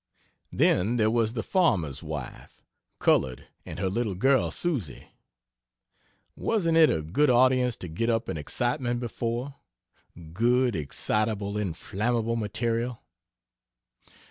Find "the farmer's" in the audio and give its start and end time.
1.33-2.01